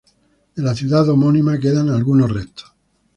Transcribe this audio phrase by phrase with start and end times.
[0.55, 2.73] De la ciudad homónima quedan algunos restos.